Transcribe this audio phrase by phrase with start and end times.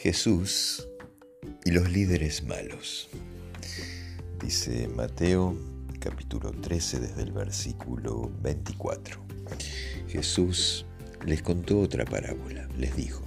[0.00, 0.86] Jesús
[1.64, 3.08] y los líderes malos.
[4.40, 5.58] Dice Mateo
[5.98, 9.20] capítulo 13 desde el versículo 24.
[10.06, 10.86] Jesús
[11.26, 13.24] les contó otra parábola, les dijo,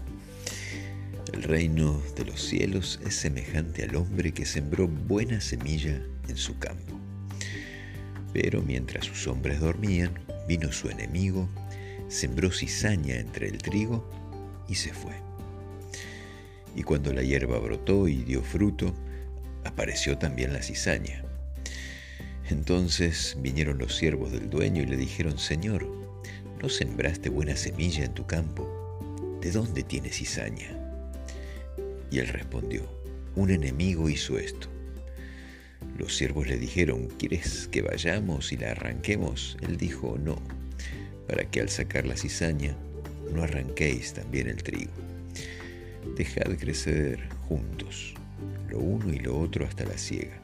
[1.34, 6.58] el reino de los cielos es semejante al hombre que sembró buena semilla en su
[6.58, 6.98] campo.
[8.32, 10.14] Pero mientras sus hombres dormían,
[10.48, 11.50] vino su enemigo,
[12.08, 14.10] sembró cizaña entre el trigo
[14.70, 15.31] y se fue.
[16.76, 18.94] Y cuando la hierba brotó y dio fruto,
[19.64, 21.24] apareció también la cizaña.
[22.50, 25.88] Entonces vinieron los siervos del dueño y le dijeron, Señor,
[26.62, 29.40] ¿no sembraste buena semilla en tu campo?
[29.42, 30.78] ¿De dónde tienes cizaña?
[32.12, 32.84] Y él respondió,
[33.36, 34.68] un enemigo hizo esto.
[35.98, 39.58] Los siervos le dijeron, ¿quieres que vayamos y la arranquemos?
[39.62, 40.42] Él dijo, no,
[41.28, 42.76] para que al sacar la cizaña
[43.34, 44.92] no arranquéis también el trigo.
[46.16, 48.14] Dejad crecer juntos,
[48.70, 50.42] lo uno y lo otro hasta la siega.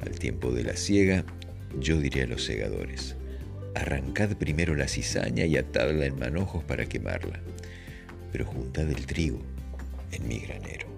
[0.00, 1.24] Al tiempo de la siega,
[1.80, 3.16] yo diré a los segadores,
[3.74, 7.40] arrancad primero la cizaña y atadla en manojos para quemarla,
[8.32, 9.40] pero juntad el trigo
[10.12, 10.88] en mi granero.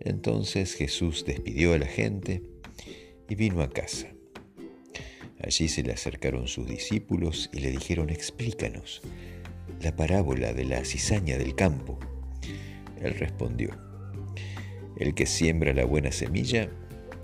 [0.00, 2.42] Entonces Jesús despidió a la gente
[3.28, 4.08] y vino a casa.
[5.42, 9.02] Allí se le acercaron sus discípulos y le dijeron, explícanos,
[9.80, 11.98] la parábola de la cizaña del campo?
[13.00, 13.70] Él respondió,
[14.98, 16.68] el que siembra la buena semilla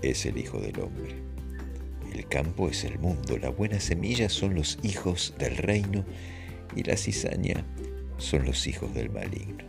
[0.01, 1.15] es el Hijo del Hombre.
[2.11, 6.03] El campo es el mundo, la buena semilla son los hijos del reino
[6.75, 7.63] y la cizaña
[8.17, 9.63] son los hijos del maligno.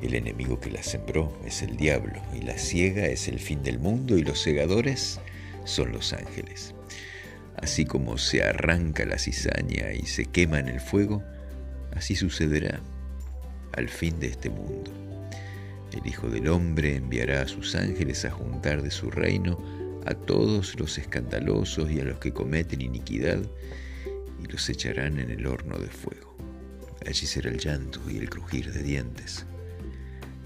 [0.00, 3.78] El enemigo que la sembró es el diablo y la ciega es el fin del
[3.78, 5.20] mundo y los segadores
[5.64, 6.74] son los ángeles.
[7.62, 11.22] Así como se arranca la cizaña y se quema en el fuego,
[11.94, 12.80] así sucederá
[13.72, 14.90] al fin de este mundo.
[15.92, 19.58] El Hijo del Hombre enviará a sus ángeles a juntar de su reino
[20.06, 23.42] a todos los escandalosos y a los que cometen iniquidad,
[24.42, 26.36] y los echarán en el horno de fuego.
[27.06, 29.44] Allí será el llanto y el crujir de dientes.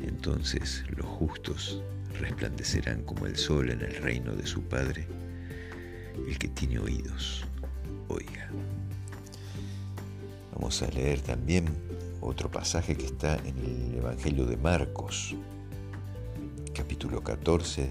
[0.03, 1.83] Entonces los justos
[2.19, 5.07] resplandecerán como el sol en el reino de su Padre.
[6.17, 7.45] El que tiene oídos,
[8.09, 8.51] oiga.
[10.55, 11.67] Vamos a leer también
[12.21, 15.35] otro pasaje que está en el Evangelio de Marcos,
[16.73, 17.91] capítulo 14,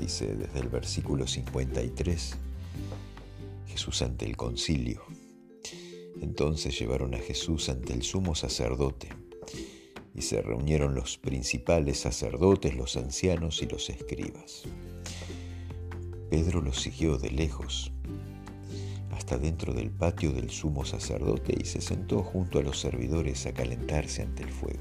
[0.00, 2.36] dice desde el versículo 53,
[3.66, 5.02] Jesús ante el concilio.
[6.20, 9.08] Entonces llevaron a Jesús ante el sumo sacerdote
[10.14, 14.64] y se reunieron los principales sacerdotes, los ancianos y los escribas.
[16.32, 17.92] Pedro los siguió de lejos
[19.10, 23.52] hasta dentro del patio del sumo sacerdote y se sentó junto a los servidores a
[23.52, 24.80] calentarse ante el fuego.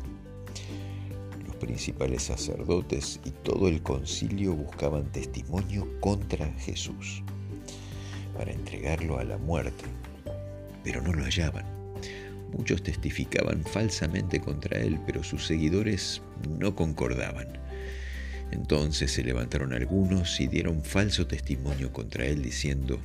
[1.46, 7.22] Los principales sacerdotes y todo el concilio buscaban testimonio contra Jesús
[8.38, 9.84] para entregarlo a la muerte,
[10.86, 11.66] pero no lo hallaban
[12.54, 16.22] Muchos testificaban falsamente contra él, pero sus seguidores
[16.60, 17.48] no concordaban.
[18.52, 23.00] Entonces se levantaron algunos y dieron falso testimonio contra él, diciendo,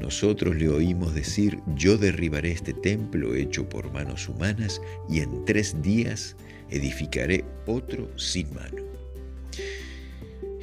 [0.00, 5.80] nosotros le oímos decir, yo derribaré este templo hecho por manos humanas y en tres
[5.82, 6.36] días
[6.70, 8.82] edificaré otro sin mano.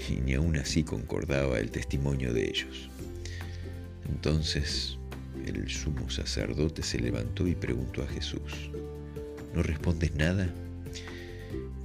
[0.09, 2.89] Y ni aún así concordaba el testimonio de ellos.
[4.09, 4.97] Entonces
[5.45, 8.69] el sumo sacerdote se levantó y preguntó a Jesús,
[9.55, 10.53] ¿no respondes nada?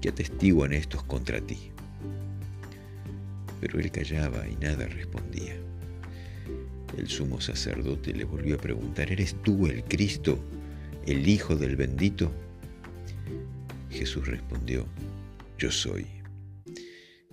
[0.00, 1.70] ¿Qué atestiguan estos contra ti?
[3.66, 5.56] Pero él callaba y nada respondía.
[6.96, 10.38] El sumo sacerdote le volvió a preguntar, ¿eres tú el Cristo,
[11.04, 12.30] el Hijo del bendito?
[13.90, 14.86] Jesús respondió,
[15.58, 16.06] yo soy.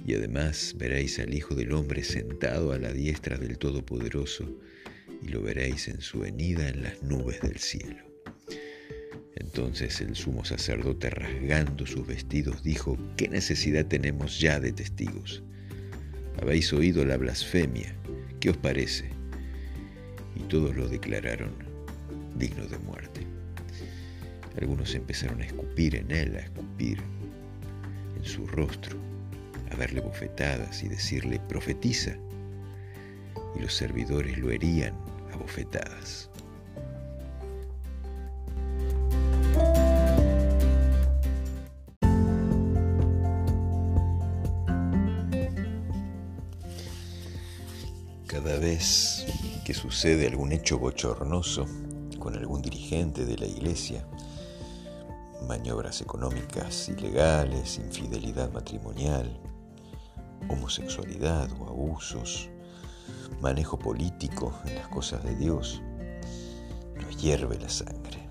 [0.04, 4.60] Y además veréis al Hijo del Hombre sentado a la diestra del Todopoderoso
[5.22, 8.04] y lo veréis en su venida en las nubes del cielo.
[9.36, 15.44] Entonces el sumo sacerdote, rasgando sus vestidos, dijo, ¿qué necesidad tenemos ya de testigos?
[16.42, 17.96] Habéis oído la blasfemia,
[18.40, 19.10] ¿qué os parece?
[20.36, 21.54] Y todos lo declararon
[22.36, 23.22] digno de muerte.
[24.60, 27.00] Algunos empezaron a escupir en él, a escupir
[28.18, 28.98] en su rostro,
[29.72, 32.16] a darle bofetadas y decirle, profetiza.
[33.56, 34.94] Y los servidores lo herían
[35.38, 36.30] bofetadas.
[48.64, 49.26] Vez
[49.66, 51.66] que sucede algún hecho bochornoso
[52.18, 54.08] con algún dirigente de la iglesia,
[55.50, 59.38] maniobras económicas ilegales, infidelidad matrimonial,
[60.48, 62.50] homosexualidad o abusos,
[63.42, 65.82] manejo político en las cosas de Dios,
[66.96, 68.30] nos hierve la sangre.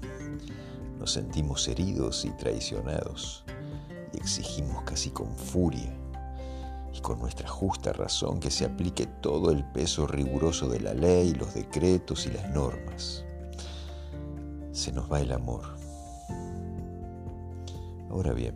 [0.98, 3.44] Nos sentimos heridos y traicionados
[4.14, 6.01] y exigimos casi con furia
[7.02, 11.52] con nuestra justa razón que se aplique todo el peso riguroso de la ley, los
[11.52, 13.24] decretos y las normas.
[14.70, 15.76] Se nos va el amor.
[18.08, 18.54] Ahora bien,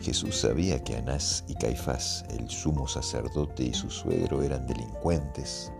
[0.00, 5.72] Jesús sabía que Anás y Caifás, el sumo sacerdote y su suegro, eran delincuentes,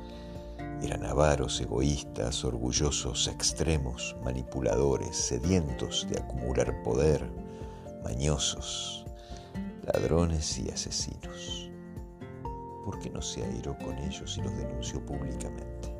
[0.83, 7.29] eran avaros, egoístas, orgullosos, extremos, manipuladores, sedientos de acumular poder,
[8.05, 9.05] mañosos,
[9.85, 11.68] ladrones y asesinos.
[12.89, 15.95] ¿Por qué no se airó con ellos y los denunció públicamente?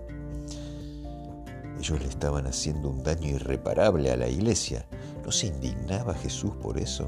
[1.79, 4.87] Ellos le estaban haciendo un daño irreparable a la iglesia.
[5.23, 7.07] ¿No se indignaba Jesús por eso?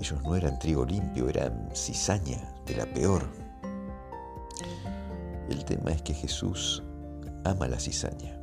[0.00, 3.24] Ellos no eran trigo limpio, eran cizaña de la peor.
[5.48, 6.82] El tema es que Jesús
[7.44, 8.36] ama la cizaña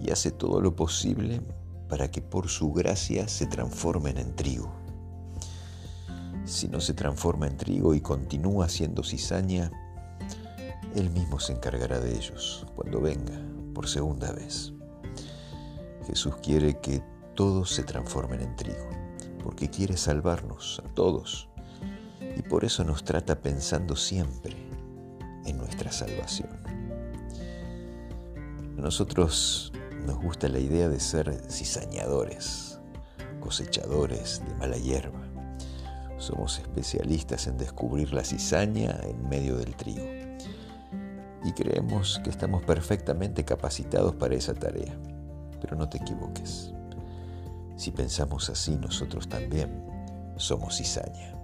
[0.00, 1.40] y hace todo lo posible
[1.88, 4.79] para que por su gracia se transformen en trigo.
[6.50, 9.70] Si no se transforma en trigo y continúa siendo cizaña,
[10.96, 13.40] Él mismo se encargará de ellos cuando venga
[13.72, 14.72] por segunda vez.
[16.08, 17.04] Jesús quiere que
[17.36, 18.88] todos se transformen en trigo
[19.44, 21.48] porque quiere salvarnos a todos
[22.36, 24.56] y por eso nos trata pensando siempre
[25.46, 26.50] en nuestra salvación.
[28.76, 29.72] A nosotros
[30.04, 32.80] nos gusta la idea de ser cizañadores,
[33.38, 35.29] cosechadores de mala hierba.
[36.20, 40.04] Somos especialistas en descubrir la cizaña en medio del trigo
[41.42, 44.94] y creemos que estamos perfectamente capacitados para esa tarea.
[45.62, 46.74] Pero no te equivoques.
[47.74, 49.82] Si pensamos así, nosotros también
[50.36, 51.34] somos cizaña.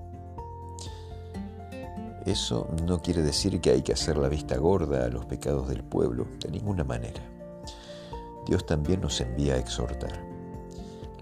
[2.26, 5.84] Eso no quiere decir que hay que hacer la vista gorda a los pecados del
[5.84, 7.22] pueblo, de ninguna manera.
[8.46, 10.22] Dios también nos envía a exhortar.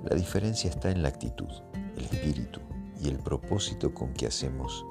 [0.03, 1.51] La diferencia está en la actitud,
[1.97, 2.61] el espíritu
[3.05, 4.85] y el propósito con que hacemos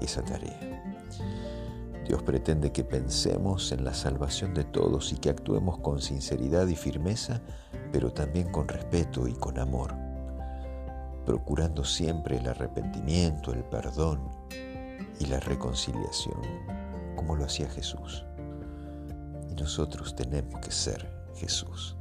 [0.00, 0.82] esa tarea.
[2.06, 6.76] Dios pretende que pensemos en la salvación de todos y que actuemos con sinceridad y
[6.76, 7.42] firmeza,
[7.90, 9.92] pero también con respeto y con amor,
[11.24, 14.20] procurando siempre el arrepentimiento, el perdón
[15.18, 16.40] y la reconciliación,
[17.16, 18.24] como lo hacía Jesús.
[19.50, 21.96] Y nosotros tenemos que ser Jesús.